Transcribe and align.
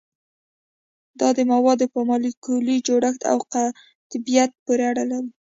دا 1.19 1.29
د 1.37 1.39
موادو 1.51 1.85
په 1.93 1.99
مالیکولي 2.09 2.77
جوړښت 2.87 3.21
او 3.31 3.37
قطبیت 3.53 4.51
پورې 4.63 4.83
اړه 4.91 5.03
لري 5.11 5.31